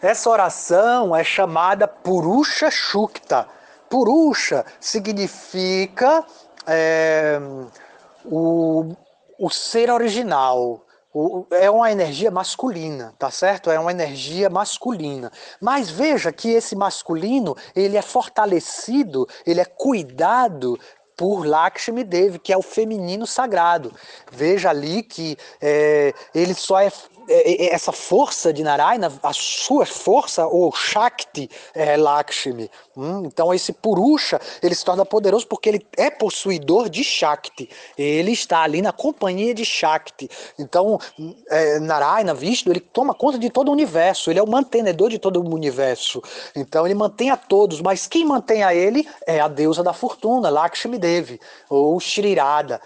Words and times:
Essa 0.00 0.28
oração 0.28 1.16
é 1.16 1.24
chamada 1.24 1.88
Purusha 1.88 2.70
Shukta. 2.70 3.48
Purusha 3.88 4.64
significa 4.80 6.24
é, 6.66 7.38
o, 8.24 8.94
o 9.38 9.48
ser 9.50 9.90
original, 9.90 10.82
é 11.50 11.70
uma 11.70 11.90
energia 11.90 12.30
masculina, 12.30 13.14
tá 13.18 13.30
certo? 13.30 13.70
É 13.70 13.80
uma 13.80 13.90
energia 13.90 14.50
masculina. 14.50 15.32
Mas 15.60 15.88
veja 15.88 16.30
que 16.30 16.50
esse 16.50 16.76
masculino, 16.76 17.56
ele 17.74 17.96
é 17.96 18.02
fortalecido, 18.02 19.26
ele 19.46 19.60
é 19.60 19.64
cuidado 19.64 20.78
por 21.16 21.46
Lakshmi 21.46 22.04
Devi, 22.04 22.38
que 22.38 22.52
é 22.52 22.56
o 22.56 22.62
feminino 22.62 23.26
sagrado. 23.26 23.94
Veja 24.30 24.68
ali 24.68 25.02
que 25.02 25.38
é, 25.60 26.12
ele 26.34 26.52
só 26.52 26.80
é, 26.80 26.92
essa 27.28 27.92
força 27.92 28.52
de 28.52 28.62
Narayana, 28.62 29.12
a 29.22 29.32
sua 29.32 29.84
força, 29.86 30.46
ou 30.46 30.72
Shakti, 30.72 31.50
é 31.74 31.96
Lakshmi. 31.96 32.70
Hum? 32.96 33.24
Então 33.26 33.52
esse 33.52 33.72
Purusha, 33.72 34.40
ele 34.62 34.74
se 34.74 34.84
torna 34.84 35.04
poderoso 35.04 35.46
porque 35.46 35.68
ele 35.68 35.86
é 35.96 36.10
possuidor 36.10 36.88
de 36.88 37.04
Shakti. 37.04 37.68
Ele 37.96 38.32
está 38.32 38.62
ali 38.62 38.80
na 38.80 38.92
companhia 38.92 39.52
de 39.52 39.64
Shakti. 39.64 40.30
Então 40.58 40.98
é, 41.50 41.78
Narayana, 41.78 42.34
Vishnu, 42.34 42.72
ele 42.72 42.80
toma 42.80 43.14
conta 43.14 43.38
de 43.38 43.50
todo 43.50 43.68
o 43.68 43.72
universo. 43.72 44.30
Ele 44.30 44.38
é 44.38 44.42
o 44.42 44.48
mantenedor 44.48 45.10
de 45.10 45.18
todo 45.18 45.40
o 45.40 45.54
universo. 45.54 46.22
Então 46.54 46.86
ele 46.86 46.94
mantém 46.94 47.30
a 47.30 47.36
todos, 47.36 47.80
mas 47.80 48.06
quem 48.06 48.24
mantém 48.24 48.62
a 48.62 48.74
ele 48.74 49.06
é 49.26 49.40
a 49.40 49.48
deusa 49.48 49.82
da 49.82 49.92
fortuna, 49.92 50.48
Lakshmi 50.48 50.98
Devi, 50.98 51.38
ou 51.68 51.98
Shri 52.00 52.34
Radha 52.34 52.80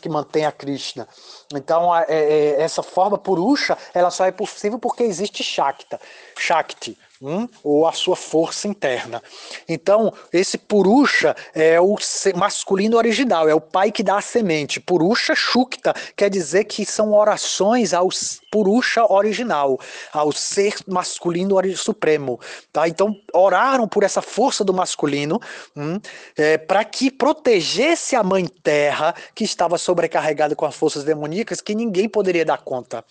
que 0.00 0.08
mantém 0.08 0.46
a 0.46 0.52
Krishna. 0.52 1.06
Então, 1.54 1.94
é, 1.94 2.06
é, 2.08 2.62
essa 2.62 2.82
forma 2.82 3.18
purusha, 3.18 3.76
ela 3.94 4.10
só 4.10 4.24
é 4.24 4.30
possível 4.30 4.78
porque 4.78 5.02
existe 5.02 5.42
Shakta, 5.42 6.00
Shakti 6.36 6.98
hum, 7.20 7.48
ou 7.62 7.86
a 7.86 7.92
sua 7.92 8.16
força 8.16 8.68
interna. 8.68 9.22
Então, 9.68 10.12
esse 10.32 10.56
Purusha 10.56 11.34
é 11.54 11.80
o 11.80 11.96
masculino 12.36 12.96
original, 12.96 13.48
é 13.48 13.54
o 13.54 13.60
pai 13.60 13.90
que 13.90 14.02
dá 14.02 14.18
a 14.18 14.22
semente. 14.22 14.80
Purusha 14.80 15.34
Shukta 15.34 15.94
quer 16.16 16.30
dizer 16.30 16.64
que 16.64 16.84
são 16.84 17.12
orações 17.12 17.92
ao 17.92 18.08
Purusha 18.50 19.04
original, 19.10 19.78
ao 20.12 20.32
ser 20.32 20.74
masculino 20.86 21.58
supremo. 21.76 22.40
Tá? 22.72 22.88
Então, 22.88 23.14
oraram 23.32 23.88
por 23.88 24.02
essa 24.02 24.22
força 24.22 24.64
do 24.64 24.72
masculino 24.72 25.40
hum, 25.76 26.00
é, 26.36 26.56
para 26.56 26.84
que 26.84 27.10
protegesse 27.10 28.14
a 28.16 28.22
mãe 28.22 28.46
terra, 28.46 29.14
que 29.34 29.44
estava 29.44 29.76
sobrecarregada 29.76 30.54
com 30.54 30.64
as 30.64 30.74
forças 30.74 31.04
demoníacas, 31.04 31.60
que 31.60 31.74
ninguém 31.74 32.08
poderia 32.08 32.44
dar 32.44 32.58
conta. 32.58 33.04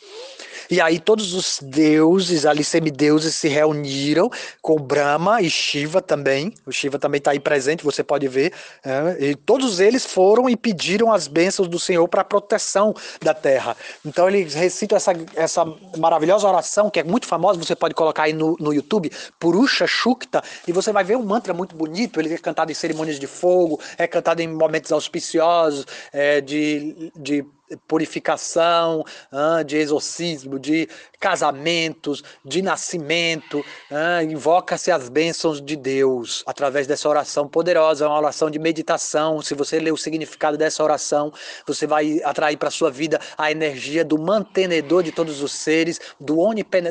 E 0.70 0.82
aí 0.82 1.00
todos 1.00 1.34
os 1.34 1.60
deuses, 1.62 2.46
ali 2.46 2.64
semideuses, 2.64 3.36
se 3.36 3.48
reuniram 3.48 3.97
com 4.62 4.76
Brahma 4.76 5.42
e 5.42 5.50
Shiva 5.50 6.02
também. 6.02 6.54
O 6.66 6.72
Shiva 6.72 7.00
também 7.00 7.20
está 7.20 7.32
aí 7.32 7.40
presente, 7.40 7.84
você 7.84 8.04
pode 8.04 8.28
ver. 8.28 8.54
É, 8.84 9.30
e 9.30 9.36
todos 9.36 9.80
eles 9.80 10.06
foram 10.06 10.50
e 10.50 10.56
pediram 10.56 11.12
as 11.12 11.28
bênçãos 11.28 11.68
do 11.68 11.80
Senhor 11.80 12.08
para 12.08 12.22
a 12.22 12.26
proteção 12.26 12.94
da 13.22 13.34
terra. 13.34 13.76
Então 14.06 14.28
eles 14.28 14.54
recitam 14.54 14.96
essa, 14.96 15.14
essa 15.36 15.66
maravilhosa 15.98 16.48
oração, 16.48 16.90
que 16.90 17.00
é 17.00 17.04
muito 17.04 17.28
famosa, 17.28 17.60
você 17.60 17.76
pode 17.76 17.94
colocar 17.94 18.24
aí 18.24 18.34
no, 18.34 18.56
no 18.60 18.74
YouTube, 18.74 19.12
Purusha 19.40 19.88
Shukta, 19.88 20.42
e 20.68 20.72
você 20.72 20.92
vai 20.92 21.04
ver 21.04 21.16
um 21.16 21.24
mantra 21.24 21.54
muito 21.54 21.76
bonito. 21.76 22.20
Ele 22.20 22.34
é 22.34 22.38
cantado 22.38 22.72
em 22.72 22.76
cerimônias 22.76 23.20
de 23.20 23.28
fogo, 23.28 23.80
é 23.98 24.08
cantado 24.08 24.42
em 24.42 24.48
momentos 24.48 24.92
auspiciosos, 24.92 25.86
é, 26.12 26.42
de, 26.42 27.12
de 27.16 27.46
purificação, 27.88 29.04
de 29.66 29.78
exorcismo, 29.78 30.60
de 30.60 30.88
casamentos, 31.20 32.24
de 32.46 32.62
nascimento, 32.62 33.64
invoca-se 34.30 34.92
as 34.92 35.10
bênçãos 35.10 35.62
de 35.62 35.76
Deus 35.76 36.44
através 36.46 36.88
dessa 36.88 37.10
oração 37.10 37.48
poderosa, 37.48 38.06
é 38.06 38.08
uma 38.08 38.18
oração 38.18 38.50
de 38.50 38.60
meditação. 38.60 39.42
Se 39.42 39.54
você 39.54 39.80
ler 39.80 39.92
o 39.92 39.98
significado 39.98 40.58
dessa 40.58 40.84
oração, 40.84 41.34
você 41.66 41.88
vai 41.88 42.22
atrair 42.24 42.58
para 42.58 42.70
sua 42.70 42.92
vida 42.92 43.20
a 43.38 43.52
energia 43.52 44.06
do 44.06 44.18
mantenedor 44.18 45.04
de 45.04 45.12
todos 45.12 45.42
os 45.42 45.52
seres, 45.52 46.00
do, 46.20 46.38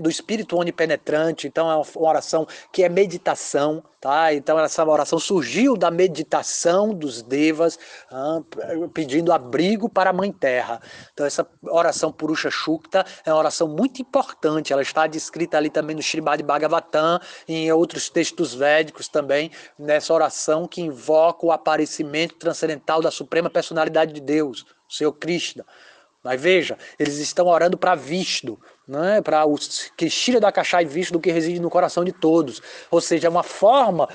do 0.02 0.10
espírito 0.10 0.56
onipenetrante. 0.56 1.46
Então 1.46 1.70
é 1.70 1.76
uma 1.76 1.86
oração 1.94 2.46
que 2.72 2.82
é 2.82 2.88
meditação, 2.88 3.82
tá? 4.00 4.34
Então 4.34 4.58
essa 4.58 4.84
oração 4.84 5.18
surgiu 5.18 5.76
da 5.76 5.90
meditação 5.90 6.92
dos 6.92 7.22
devas, 7.22 7.78
pedindo 8.92 9.32
abrigo 9.32 9.88
para 9.88 10.10
a 10.10 10.12
Mãe 10.12 10.32
Terra 10.32 10.65
terra. 10.66 10.80
Então 11.12 11.24
essa 11.24 11.46
oração 11.62 12.10
Purusha 12.12 12.50
Shukta 12.50 13.04
é 13.24 13.30
uma 13.30 13.38
oração 13.38 13.68
muito 13.68 14.02
importante, 14.02 14.72
ela 14.72 14.82
está 14.82 15.06
descrita 15.06 15.56
ali 15.56 15.70
também 15.70 15.94
no 15.94 16.02
Srimad 16.02 16.42
Bhagavatam 16.42 17.20
e 17.46 17.54
em 17.54 17.72
outros 17.72 18.08
textos 18.10 18.54
védicos 18.54 19.08
também, 19.08 19.50
nessa 19.78 20.12
oração 20.12 20.66
que 20.66 20.80
invoca 20.80 21.46
o 21.46 21.52
aparecimento 21.52 22.34
transcendental 22.34 23.00
da 23.00 23.10
suprema 23.10 23.48
personalidade 23.48 24.12
de 24.12 24.20
Deus, 24.20 24.66
o 24.88 24.92
Senhor 24.92 25.12
Krishna. 25.12 25.64
Mas 26.22 26.40
veja, 26.40 26.76
eles 26.98 27.18
estão 27.18 27.46
orando 27.46 27.78
para 27.78 27.94
Vishnu, 27.94 28.58
né? 28.86 29.20
para 29.20 29.44
o 29.46 29.56
Krishna 29.96 30.38
da 30.38 30.52
Kashai 30.52 30.84
Vishnu 30.84 31.20
que 31.20 31.30
reside 31.30 31.60
no 31.60 31.70
coração 31.70 32.04
de 32.04 32.12
todos. 32.12 32.62
Ou 32.90 33.00
seja, 33.00 33.26
é 33.26 33.30
uma 33.30 33.42
forma 33.42 34.08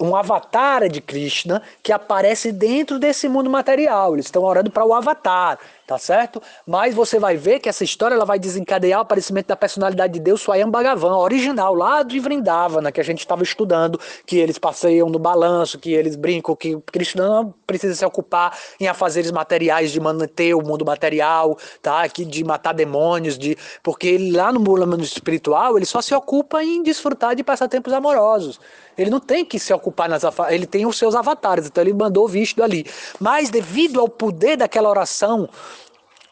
um 0.00 0.16
avatar 0.16 0.88
de 0.88 1.00
Krishna 1.00 1.62
que 1.82 1.92
aparece 1.92 2.50
dentro 2.50 2.98
desse 2.98 3.28
mundo 3.28 3.50
material. 3.50 4.14
Eles 4.14 4.26
estão 4.26 4.42
orando 4.42 4.70
para 4.70 4.84
o 4.84 4.94
avatar, 4.94 5.58
tá 5.86 5.98
certo? 5.98 6.40
Mas 6.66 6.94
você 6.94 7.18
vai 7.18 7.36
ver 7.36 7.60
que 7.60 7.68
essa 7.68 7.84
história 7.84 8.14
ela 8.14 8.24
vai 8.24 8.38
desencadear 8.38 8.98
o 8.98 9.02
aparecimento 9.02 9.48
da 9.48 9.56
personalidade 9.56 10.14
de 10.14 10.20
Deus 10.20 10.40
Swayam 10.40 10.70
Bhagavan, 10.70 11.16
original, 11.16 11.74
lá 11.74 12.02
de 12.02 12.18
Vrindavana, 12.18 12.90
que 12.90 13.00
a 13.00 13.04
gente 13.04 13.18
estava 13.18 13.42
estudando, 13.42 14.00
que 14.26 14.38
eles 14.38 14.58
passeiam 14.58 15.10
no 15.10 15.18
balanço, 15.18 15.78
que 15.78 15.92
eles 15.92 16.16
brincam, 16.16 16.56
que 16.56 16.78
Krishna 16.90 17.28
não 17.28 17.54
precisa 17.66 17.94
se 17.94 18.04
ocupar 18.06 18.56
em 18.80 18.88
afazeres 18.88 19.30
materiais 19.30 19.92
de 19.92 20.00
manter 20.00 20.54
o 20.54 20.62
mundo 20.62 20.84
material, 20.84 21.58
tá? 21.82 22.08
Que 22.08 22.24
de 22.24 22.42
matar 22.42 22.72
demônios, 22.72 23.36
de 23.36 23.56
porque 23.82 24.06
ele 24.14 24.30
lá 24.36 24.52
no 24.52 24.60
mundo 24.60 25.02
espiritual, 25.02 25.76
ele 25.76 25.86
só 25.86 26.00
se 26.00 26.14
ocupa 26.14 26.62
em 26.62 26.82
desfrutar 26.82 27.34
de 27.34 27.42
passatempos 27.42 27.92
amorosos. 27.92 28.60
Ele 28.96 29.10
não 29.10 29.20
tem 29.20 29.44
que 29.44 29.58
se 29.58 29.72
ocupar 29.72 30.08
nas 30.08 30.22
ele 30.48 30.66
tem 30.66 30.86
os 30.86 30.96
seus 30.96 31.14
avatares, 31.14 31.66
então 31.66 31.82
ele 31.82 31.92
mandou 31.92 32.24
o 32.24 32.28
visto 32.28 32.62
ali. 32.62 32.86
Mas 33.20 33.50
devido 33.50 34.00
ao 34.00 34.08
poder 34.08 34.56
daquela 34.56 34.88
oração 34.88 35.48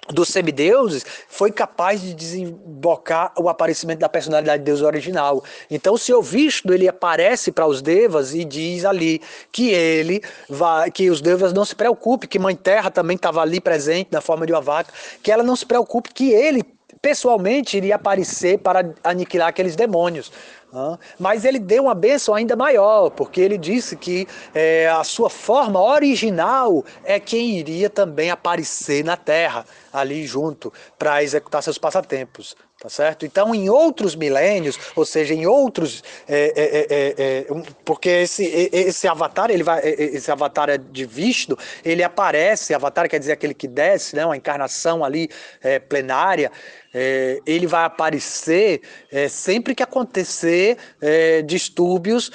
dos 0.08 0.28
semideuses, 0.28 1.04
foi 1.28 1.52
capaz 1.52 2.00
de 2.00 2.12
desembocar 2.12 3.32
o 3.38 3.48
aparecimento 3.48 4.00
da 4.00 4.08
personalidade 4.08 4.58
de 4.58 4.64
Deus 4.64 4.82
original. 4.82 5.44
Então 5.70 5.94
o 5.94 5.98
seu 5.98 6.20
Vishnu, 6.20 6.74
ele 6.74 6.88
aparece 6.88 7.52
para 7.52 7.66
os 7.66 7.80
devas 7.80 8.34
e 8.34 8.44
diz 8.44 8.84
ali 8.84 9.20
que 9.50 9.70
ele 9.70 10.20
vai, 10.48 10.90
que 10.90 11.08
os 11.08 11.20
devas 11.20 11.52
não 11.52 11.64
se 11.64 11.74
preocupem, 11.74 12.28
que 12.28 12.38
Mãe 12.38 12.56
Terra 12.56 12.90
também 12.90 13.14
estava 13.14 13.40
ali 13.40 13.60
presente 13.60 14.08
na 14.10 14.20
forma 14.20 14.44
de 14.44 14.52
uma 14.52 14.60
vaca, 14.60 14.92
que 15.22 15.30
ela 15.30 15.42
não 15.42 15.54
se 15.54 15.64
preocupe, 15.64 16.12
que 16.12 16.30
ele 16.30 16.64
pessoalmente 17.00 17.76
iria 17.76 17.96
aparecer 17.96 18.58
para 18.58 18.92
aniquilar 19.02 19.48
aqueles 19.48 19.76
demônios. 19.76 20.30
Mas 21.18 21.44
ele 21.44 21.58
deu 21.58 21.84
uma 21.84 21.94
bênção 21.94 22.34
ainda 22.34 22.56
maior, 22.56 23.10
porque 23.10 23.40
ele 23.40 23.58
disse 23.58 23.94
que 23.94 24.26
é, 24.54 24.88
a 24.88 25.04
sua 25.04 25.28
forma 25.28 25.78
original 25.78 26.82
é 27.04 27.20
quem 27.20 27.58
iria 27.58 27.90
também 27.90 28.30
aparecer 28.30 29.04
na 29.04 29.16
Terra, 29.16 29.66
ali 29.92 30.26
junto, 30.26 30.72
para 30.98 31.22
executar 31.22 31.62
seus 31.62 31.76
passatempos. 31.76 32.56
Tá 32.80 32.88
certo? 32.88 33.24
Então, 33.24 33.54
em 33.54 33.68
outros 33.68 34.16
milênios, 34.16 34.76
ou 34.96 35.04
seja, 35.04 35.32
em 35.32 35.46
outros. 35.46 36.02
É, 36.26 36.52
é, 36.56 36.64
é, 36.64 37.14
é, 37.16 37.38
é 37.42 37.46
porque 37.84 38.08
esse, 38.08 38.44
esse 38.72 39.06
avatar, 39.06 39.52
ele 39.52 39.62
vai, 39.62 39.80
esse 39.84 40.32
avatar 40.32 40.76
de 40.76 41.04
Vishnu, 41.06 41.56
ele 41.84 42.02
aparece, 42.02 42.74
avatar 42.74 43.08
quer 43.08 43.20
dizer 43.20 43.32
aquele 43.32 43.54
que 43.54 43.68
desce, 43.68 44.16
né, 44.16 44.26
uma 44.26 44.36
encarnação 44.36 45.04
ali 45.04 45.30
plenária, 45.88 46.50
ele 47.46 47.66
vai 47.66 47.84
aparecer 47.84 48.82
sempre 49.30 49.74
que 49.74 49.82
acontecer 49.82 50.76
distúrbios 51.46 52.30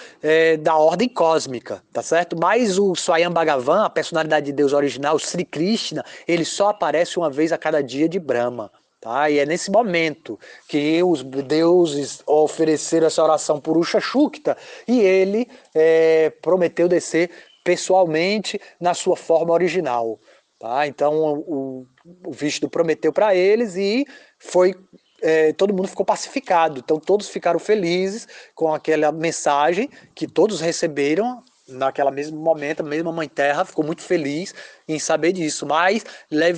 da 0.62 0.76
ordem 0.76 1.08
cósmica, 1.08 1.84
tá 1.94 2.02
certo? 2.02 2.36
Mas 2.40 2.80
o 2.80 2.96
Swayam 2.96 3.32
Bhagavan, 3.32 3.86
a 3.86 3.90
personalidade 3.90 4.48
de 4.48 4.52
Deus 4.52 4.74
original, 4.74 5.20
Sri 5.20 5.46
Krishna, 5.46 6.04
ele 6.28 6.46
só 6.46 6.70
aparece 6.70 7.18
uma 7.18 7.30
vez 7.30 7.52
a 7.52 7.58
cada 7.58 7.82
dia 7.82 8.10
de 8.10 8.20
Brahma. 8.20 8.72
Tá? 9.00 9.30
E 9.30 9.38
é 9.38 9.46
nesse 9.46 9.70
momento 9.70 10.40
que 10.68 11.04
os 11.04 11.22
deuses 11.24 12.24
ofereceram 12.26 13.06
essa 13.06 13.24
oração 13.24 13.62
por 13.62 13.78
Usha 13.78 14.00
Shukta 14.00 14.58
e 14.88 15.00
ele 15.00 15.48
é, 15.76 16.32
prometeu 16.42 16.88
descer 16.88 17.30
pessoalmente 17.64 18.60
na 18.80 18.96
sua 18.96 19.16
forma 19.16 19.54
original. 19.54 20.20
Tá? 20.60 20.88
Então 20.88 21.14
o, 21.16 21.88
o 22.26 22.70
prometeu 22.70 23.14
para 23.14 23.36
eles 23.36 23.76
e 23.76 24.06
foi 24.40 24.76
é, 25.22 25.54
todo 25.54 25.74
mundo 25.74 25.88
ficou 25.88 26.06
pacificado. 26.06 26.80
Então 26.80 27.00
todos 27.00 27.30
ficaram 27.30 27.60
felizes 27.60 28.28
com 28.56 28.74
aquela 28.74 29.12
mensagem 29.12 29.90
que 30.16 30.28
todos 30.28 30.60
receberam 30.60 31.44
naquela 31.68 32.10
mesmo 32.10 32.40
momento, 32.40 32.80
a 32.80 32.84
mesma 32.84 33.12
Mãe 33.12 33.28
Terra 33.28 33.66
ficou 33.66 33.84
muito 33.84 34.02
feliz 34.02 34.56
em 34.88 34.98
saber 34.98 35.34
disso, 35.34 35.66
mas 35.66 36.04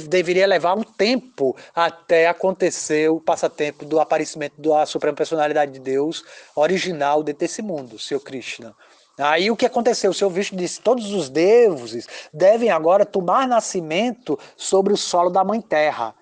deveria 0.07 0.45
levar 0.45 0.77
um 0.77 0.83
tempo 0.83 1.57
até 1.73 2.27
acontecer 2.27 3.09
o 3.09 3.19
passatempo 3.19 3.85
do 3.85 3.99
aparecimento 3.99 4.61
da 4.61 4.85
Suprema 4.85 5.15
Personalidade 5.17 5.71
de 5.71 5.79
Deus 5.79 6.23
original 6.55 7.23
dentro 7.23 7.39
desse 7.39 7.61
mundo, 7.61 7.97
seu 7.97 8.19
Krishna. 8.19 8.75
Aí 9.19 9.51
o 9.51 9.55
que 9.55 9.65
aconteceu? 9.65 10.11
O 10.11 10.13
seu 10.13 10.29
Vishnu 10.29 10.57
disse: 10.57 10.79
todos 10.81 11.11
os 11.11 11.29
deuses 11.29 12.07
devem 12.33 12.69
agora 12.69 13.05
tomar 13.05 13.47
nascimento 13.47 14.39
sobre 14.55 14.93
o 14.93 14.97
solo 14.97 15.29
da 15.29 15.43
Mãe 15.43 15.61
Terra 15.61 16.15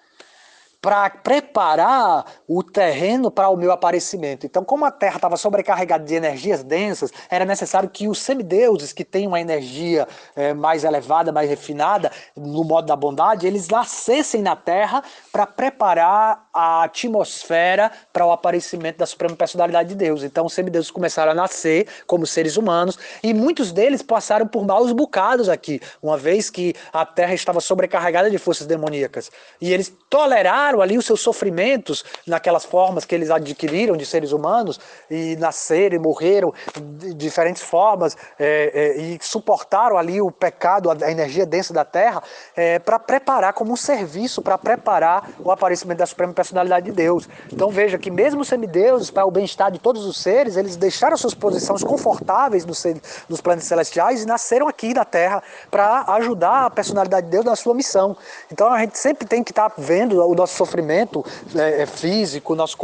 para 0.81 1.09
preparar 1.09 2.25
o 2.47 2.61
terreno 2.63 3.31
para 3.31 3.49
o 3.49 3.57
meu 3.57 3.71
aparecimento. 3.71 4.45
Então, 4.45 4.63
como 4.63 4.85
a 4.85 4.91
Terra 4.91 5.15
estava 5.15 5.35
sobrecarregada 5.35 6.03
de 6.03 6.15
energias 6.15 6.63
densas, 6.63 7.11
era 7.29 7.45
necessário 7.45 7.89
que 7.89 8.07
os 8.07 8.19
semideuses, 8.19 8.93
que 8.93 9.03
têm 9.03 9.27
uma 9.27 9.41
energia 9.41 10.07
é, 10.35 10.53
mais 10.53 10.83
elevada, 10.83 11.31
mais 11.31 11.49
refinada, 11.49 12.11
no 12.35 12.63
modo 12.63 12.87
da 12.87 12.95
bondade, 12.95 13.47
eles 13.47 13.67
nascessem 13.67 14.41
na 14.41 14.55
Terra 14.55 15.03
para 15.31 15.45
preparar 15.45 16.47
a 16.53 16.83
atmosfera 16.83 17.91
para 18.13 18.25
o 18.25 18.31
aparecimento 18.31 18.97
da 18.97 19.05
Suprema 19.05 19.35
Personalidade 19.35 19.89
de 19.89 19.95
Deus. 19.95 20.23
Então, 20.23 20.45
os 20.45 20.53
semideuses 20.53 20.91
começaram 20.91 21.31
a 21.31 21.35
nascer 21.35 21.87
como 22.05 22.25
seres 22.25 22.55
humanos 22.55 22.97
e 23.23 23.33
muitos 23.33 23.71
deles 23.71 24.01
passaram 24.01 24.47
por 24.47 24.65
maus 24.65 24.91
bocados 24.91 25.49
aqui, 25.49 25.81
uma 26.01 26.17
vez 26.17 26.49
que 26.49 26.75
a 26.93 27.05
Terra 27.05 27.33
estava 27.33 27.59
sobrecarregada 27.59 28.29
de 28.29 28.37
forças 28.37 28.67
demoníacas. 28.67 29.31
E 29.59 29.73
eles 29.73 29.91
toleraram 30.09 30.76
ali 30.81 30.97
os 30.97 31.05
seus 31.05 31.21
sofrimentos 31.21 32.03
naquelas 32.25 32.65
formas 32.65 33.05
que 33.05 33.15
eles 33.15 33.29
adquiriram 33.29 33.95
de 33.95 34.05
seres 34.05 34.31
humanos 34.31 34.79
e 35.09 35.35
nasceram 35.37 35.95
e 35.95 35.99
morreram 35.99 36.53
de 36.75 37.13
diferentes 37.13 37.61
formas 37.61 38.15
é, 38.39 38.71
é, 38.73 39.01
e 39.01 39.19
suportaram 39.21 39.97
ali 39.97 40.21
o 40.21 40.31
pecado, 40.31 40.89
a 40.91 41.11
energia 41.11 41.45
densa 41.45 41.73
da 41.73 41.85
terra 41.85 42.21
é, 42.55 42.79
para 42.79 42.99
preparar 42.99 43.53
como 43.53 43.73
um 43.73 43.75
serviço, 43.75 44.41
para 44.41 44.57
preparar 44.57 45.29
o 45.39 45.51
aparecimento 45.51 45.99
da 45.99 46.05
Suprema 46.05 46.33
Personalidade 46.33 46.85
de 46.87 46.91
Deus. 46.91 47.27
Então 47.51 47.69
veja 47.69 47.97
que 47.97 48.11
mesmo 48.11 48.41
os 48.41 48.47
semideuses, 48.47 49.09
para 49.09 49.25
o 49.25 49.31
bem-estar 49.31 49.71
de 49.71 49.79
todos 49.79 50.05
os 50.05 50.17
seres, 50.17 50.57
eles 50.57 50.75
deixaram 50.75 51.17
suas 51.17 51.33
posições 51.33 51.83
confortáveis 51.83 52.65
nos, 52.65 52.83
nos 53.29 53.41
celestiais 53.61 54.23
e 54.23 54.25
nasceram 54.25 54.67
aqui 54.67 54.93
na 54.93 55.05
Terra 55.05 55.41
para 55.69 56.03
ajudar 56.15 56.65
a 56.65 56.69
personalidade 56.69 57.27
de 57.27 57.31
Deus 57.31 57.45
na 57.45 57.55
sua 57.55 57.73
missão. 57.73 58.15
Então 58.51 58.71
a 58.71 58.79
gente 58.79 58.97
sempre 58.97 59.27
tem 59.27 59.43
que 59.43 59.51
estar 59.51 59.69
tá 59.69 59.75
vendo 59.77 60.23
o 60.25 60.35
nosso 60.35 60.55
sofrimento 60.57 61.23
é, 61.55 61.83
é, 61.83 61.85
físico, 61.85 62.55
nosso 62.55 62.77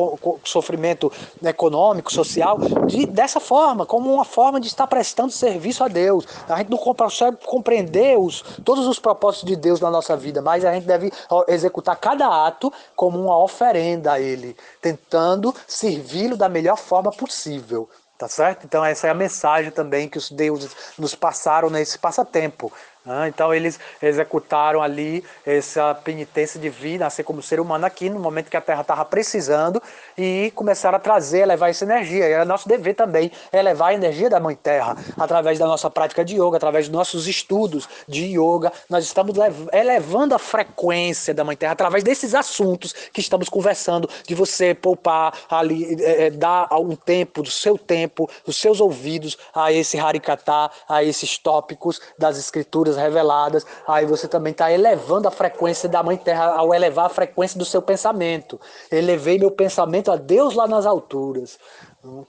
sofrimento 0.44 1.12
econômico, 1.44 2.12
social, 2.12 2.58
de, 2.88 3.06
dessa 3.06 3.40
forma, 3.40 3.86
como 3.86 4.14
uma 4.14 4.26
forma 4.26 4.60
de 4.60 4.68
estar 4.68 4.88
prestando 4.88 5.32
serviço 5.32 5.84
a 5.84 5.88
Deus. 5.88 6.26
A 6.48 6.58
gente 6.58 6.70
não 6.70 6.78
consegue 6.78 7.38
compreender 7.46 8.18
os, 8.18 8.42
todos 8.64 8.88
os 8.88 9.00
propósitos 9.00 9.50
de 9.50 9.56
Deus 9.56 9.80
na 9.80 9.90
nossa 9.90 10.16
vida, 10.16 10.42
mas 10.42 10.64
a 10.64 10.74
gente 10.74 10.86
deve 10.86 11.12
executar 11.48 11.96
cada 11.98 12.46
ato 12.46 12.72
como 12.96 13.20
uma 13.20 13.38
oferenda 13.38 14.14
a 14.14 14.20
Ele, 14.20 14.56
tentando 14.82 15.54
servi-lo 15.68 16.38
da 16.38 16.48
melhor 16.48 16.78
forma 16.78 17.12
possível. 17.12 17.90
Tá 18.16 18.28
certo? 18.30 18.66
Então 18.66 18.86
essa 18.86 19.08
é 19.08 19.10
a 19.10 19.14
mensagem 19.14 19.72
também 19.72 20.08
que 20.08 20.18
os 20.18 20.32
deuses 20.32 20.74
nos 20.98 21.14
passaram 21.14 21.70
nesse 21.70 21.98
passatempo. 21.98 22.72
Né? 23.06 23.28
Então 23.28 23.54
eles 23.54 23.80
executaram 24.02 24.82
ali 24.82 25.24
essa 25.46 25.94
penitência 25.94 26.60
de 26.60 26.70
vir, 26.70 27.00
nascer 27.00 27.24
como 27.24 27.42
ser 27.42 27.60
humano 27.60 27.86
aqui, 27.86 28.10
no 28.10 28.20
momento 28.20 28.50
que 28.50 28.58
a 28.58 28.62
Terra 28.62 28.82
estava 28.82 29.04
precisando, 29.06 29.82
e 30.18 30.52
começaram 30.56 30.98
a 30.98 31.00
trazer, 31.00 31.40
elevar 31.40 31.70
essa 31.70 31.84
energia. 31.84 32.28
E 32.28 32.32
era 32.32 32.46
nosso 32.46 32.68
dever 32.68 32.96
também 32.96 33.32
elevar 33.52 33.90
a 33.90 33.94
energia 33.94 34.30
da 34.30 34.40
Mãe 34.40 34.56
Terra, 34.56 34.96
através 35.18 35.60
da 35.60 35.68
nossa 35.68 35.90
prática 35.90 36.24
de 36.24 36.36
yoga, 36.36 36.58
através 36.58 36.88
dos 36.88 36.96
nossos 36.96 37.28
estudos 37.28 37.88
de 38.08 38.38
yoga. 38.38 38.72
Nós 38.90 39.04
estamos 39.04 39.36
elevando 39.72 40.36
a 40.36 40.40
frequência 40.40 41.34
da 41.34 41.44
Mãe 41.44 41.58
Terra 41.58 41.74
através 41.74 42.04
desses 42.04 42.34
assuntos 42.34 42.94
que 43.12 43.20
estamos 43.20 43.50
conversando, 43.50 44.10
de 44.26 44.36
você 44.36 44.74
poupar 44.74 45.34
ali, 45.50 46.02
é, 46.02 46.28
é 46.28 46.30
dar 46.30 46.68
um 46.80 46.96
tempo, 46.96 47.42
do 47.42 47.52
seu 47.52 47.78
tempo, 47.78 48.30
dos 48.46 48.58
seus 48.58 48.80
ouvidos 48.80 49.38
a 49.54 49.72
esse 49.72 49.98
Harikata, 49.98 50.72
a 50.88 51.04
esses 51.04 51.38
tópicos 51.38 52.02
das 52.18 52.38
escrituras 52.38 52.93
coisas 52.94 52.98
reveladas, 52.98 53.66
aí 53.88 54.06
você 54.06 54.28
também 54.28 54.52
está 54.52 54.72
elevando 54.72 55.28
a 55.28 55.32
frequência 55.32 55.90
da 55.90 56.02
Mãe 56.04 56.18
Terra 56.18 56.46
ao 56.56 56.74
elevar 56.74 57.08
a 57.08 57.10
frequência 57.10 57.58
do 57.58 57.66
seu 57.66 57.82
pensamento. 57.82 58.60
Elevei 58.92 59.38
meu 59.38 59.52
pensamento 59.52 60.12
a 60.12 60.16
Deus 60.16 60.54
lá 60.54 60.68
nas 60.68 60.86
alturas, 60.86 61.60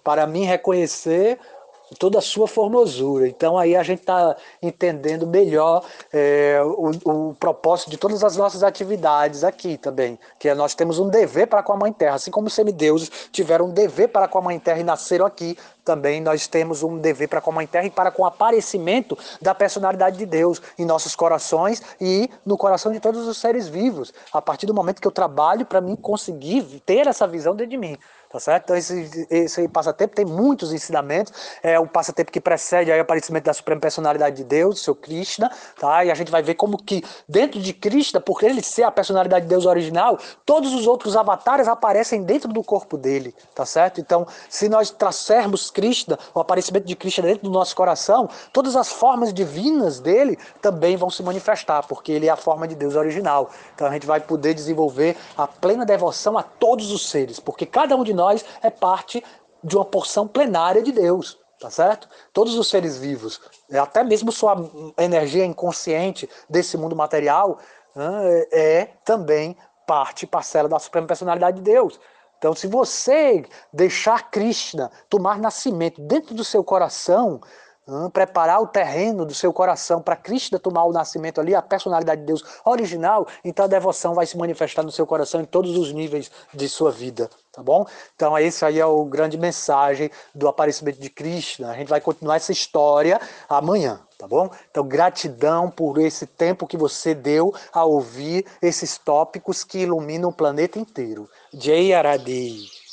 para 0.02 0.26
mim 0.26 0.44
reconhecer 0.44 1.38
toda 1.94 2.18
a 2.18 2.22
sua 2.22 2.46
formosura. 2.46 3.26
Então 3.26 3.58
aí 3.58 3.76
a 3.76 3.82
gente 3.82 4.00
está 4.00 4.36
entendendo 4.62 5.26
melhor 5.26 5.84
é, 6.12 6.60
o, 6.62 6.90
o, 7.04 7.34
propósito 7.34 7.90
de 7.90 7.96
todas 7.96 8.22
as 8.22 8.36
nossas 8.36 8.62
atividades 8.62 9.44
aqui 9.44 9.76
também, 9.76 10.18
que 10.38 10.48
é, 10.48 10.54
nós 10.54 10.74
temos 10.74 10.98
um 10.98 11.08
dever 11.08 11.46
para 11.46 11.62
com 11.62 11.72
a 11.72 11.76
Mãe 11.76 11.92
Terra, 11.92 12.16
assim 12.16 12.30
como 12.30 12.46
os 12.48 12.54
semideuses 12.54 13.10
tiveram 13.32 13.66
um 13.66 13.70
dever 13.70 14.08
para 14.08 14.28
com 14.28 14.38
a 14.38 14.42
Mãe 14.42 14.58
Terra 14.58 14.80
e 14.80 14.84
nasceram 14.84 15.26
aqui, 15.26 15.56
também 15.84 16.20
nós 16.20 16.46
temos 16.46 16.82
um 16.82 16.96
dever 16.96 17.28
para 17.28 17.40
com 17.40 17.50
a 17.50 17.54
Mãe 17.54 17.66
Terra 17.66 17.86
e 17.86 17.90
para 17.90 18.10
com 18.10 18.22
o 18.22 18.26
aparecimento 18.26 19.16
da 19.40 19.54
personalidade 19.54 20.16
de 20.16 20.24
Deus 20.24 20.60
em 20.78 20.84
nossos 20.84 21.14
corações 21.14 21.82
e 22.00 22.30
no 22.44 22.56
coração 22.56 22.90
de 22.90 23.00
todos 23.00 23.26
os 23.28 23.36
seres 23.36 23.68
vivos, 23.68 24.12
a 24.32 24.40
partir 24.40 24.66
do 24.66 24.74
momento 24.74 25.00
que 25.00 25.06
eu 25.06 25.12
trabalho 25.12 25.66
para 25.66 25.80
mim 25.80 25.94
conseguir 25.94 26.82
ter 26.86 27.06
essa 27.06 27.26
visão 27.26 27.54
dentro 27.54 27.70
de 27.70 27.76
mim. 27.76 27.98
Tá 28.34 28.40
certo? 28.40 28.64
Então 28.64 28.76
esse, 28.76 29.28
esse 29.30 29.68
passatempo 29.68 30.16
tem 30.16 30.24
muitos 30.24 30.72
ensinamentos. 30.72 31.32
É 31.62 31.78
o 31.78 31.86
passatempo 31.86 32.32
que 32.32 32.40
precede 32.40 32.90
aí 32.90 32.98
o 32.98 33.02
aparecimento 33.02 33.44
da 33.44 33.54
Suprema 33.54 33.80
Personalidade 33.80 34.34
de 34.34 34.42
Deus, 34.42 34.80
o 34.80 34.82
seu 34.82 34.92
Krishna, 34.92 35.48
tá? 35.78 36.04
E 36.04 36.10
a 36.10 36.14
gente 36.16 36.32
vai 36.32 36.42
ver 36.42 36.54
como 36.54 36.76
que 36.76 37.04
dentro 37.28 37.60
de 37.60 37.72
Krishna, 37.72 38.20
por 38.20 38.42
ele 38.42 38.60
ser 38.60 38.82
a 38.82 38.90
personalidade 38.90 39.44
de 39.44 39.50
Deus 39.50 39.66
original, 39.66 40.18
todos 40.44 40.74
os 40.74 40.84
outros 40.84 41.16
avatares 41.16 41.68
aparecem 41.68 42.24
dentro 42.24 42.52
do 42.52 42.60
corpo 42.64 42.96
dele, 42.96 43.32
tá 43.54 43.64
certo? 43.64 44.00
Então, 44.00 44.26
se 44.48 44.68
nós 44.68 44.90
trouxermos 44.90 45.70
Krishna, 45.70 46.18
o 46.34 46.40
aparecimento 46.40 46.86
de 46.86 46.96
Krishna 46.96 47.28
dentro 47.28 47.44
do 47.44 47.50
nosso 47.50 47.76
coração, 47.76 48.28
todas 48.52 48.74
as 48.74 48.90
formas 48.90 49.32
divinas 49.32 50.00
dele 50.00 50.36
também 50.60 50.96
vão 50.96 51.08
se 51.08 51.22
manifestar, 51.22 51.86
porque 51.86 52.10
ele 52.10 52.26
é 52.26 52.30
a 52.30 52.36
forma 52.36 52.66
de 52.66 52.74
Deus 52.74 52.96
original. 52.96 53.48
Então 53.76 53.86
a 53.86 53.92
gente 53.92 54.08
vai 54.08 54.18
poder 54.18 54.54
desenvolver 54.54 55.16
a 55.36 55.46
plena 55.46 55.86
devoção 55.86 56.36
a 56.36 56.42
todos 56.42 56.90
os 56.90 57.08
seres, 57.08 57.38
porque 57.38 57.64
cada 57.64 57.94
um 57.94 58.02
de 58.02 58.12
nós 58.12 58.23
nós 58.24 58.44
é 58.62 58.70
parte 58.70 59.22
de 59.62 59.76
uma 59.76 59.84
porção 59.84 60.26
plenária 60.26 60.82
de 60.82 60.92
Deus, 60.92 61.38
tá 61.60 61.70
certo? 61.70 62.08
Todos 62.32 62.56
os 62.56 62.68
seres 62.68 62.96
vivos, 62.98 63.40
até 63.72 64.02
mesmo 64.02 64.32
sua 64.32 64.56
energia 64.98 65.44
inconsciente 65.44 66.28
desse 66.48 66.76
mundo 66.76 66.96
material, 66.96 67.58
né, 67.94 68.46
é 68.52 68.84
também 69.04 69.56
parte, 69.86 70.26
parcela 70.26 70.68
da 70.68 70.78
suprema 70.78 71.06
personalidade 71.06 71.58
de 71.58 71.62
Deus. 71.62 72.00
Então, 72.38 72.54
se 72.54 72.66
você 72.66 73.44
deixar 73.72 74.30
Krishna 74.30 74.90
tomar 75.08 75.38
nascimento 75.38 76.00
dentro 76.02 76.34
do 76.34 76.44
seu 76.44 76.62
coração, 76.62 77.40
preparar 78.12 78.60
o 78.62 78.66
terreno 78.66 79.24
do 79.24 79.34
seu 79.34 79.52
coração 79.52 80.00
para 80.00 80.16
Cristo 80.16 80.58
tomar 80.58 80.84
o 80.84 80.92
nascimento 80.92 81.40
ali, 81.40 81.54
a 81.54 81.62
personalidade 81.62 82.22
de 82.22 82.26
Deus 82.26 82.42
original, 82.64 83.26
então 83.44 83.64
a 83.64 83.68
devoção 83.68 84.14
vai 84.14 84.26
se 84.26 84.36
manifestar 84.36 84.82
no 84.82 84.90
seu 84.90 85.06
coração 85.06 85.40
em 85.40 85.44
todos 85.44 85.76
os 85.76 85.92
níveis 85.92 86.30
de 86.52 86.68
sua 86.68 86.90
vida, 86.90 87.28
tá 87.52 87.62
bom? 87.62 87.86
Então 88.14 88.38
esse 88.38 88.64
aí 88.64 88.80
é 88.80 88.86
o 88.86 89.04
grande 89.04 89.36
mensagem 89.36 90.10
do 90.34 90.48
aparecimento 90.48 91.00
de 91.00 91.10
Cristo. 91.10 91.64
A 91.66 91.74
gente 91.74 91.88
vai 91.88 92.00
continuar 92.00 92.36
essa 92.36 92.52
história 92.52 93.20
amanhã, 93.48 94.00
tá 94.18 94.26
bom? 94.26 94.50
Então 94.70 94.86
gratidão 94.86 95.70
por 95.70 95.98
esse 95.98 96.26
tempo 96.26 96.66
que 96.66 96.76
você 96.76 97.14
deu 97.14 97.54
a 97.72 97.84
ouvir 97.84 98.46
esses 98.62 98.96
tópicos 98.96 99.62
que 99.62 99.80
iluminam 99.80 100.30
o 100.30 100.34
planeta 100.34 100.78
inteiro. 100.78 101.28
Jai 101.52 101.92
Aradi. 101.92 102.83